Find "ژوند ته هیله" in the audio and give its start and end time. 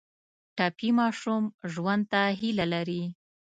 1.73-2.65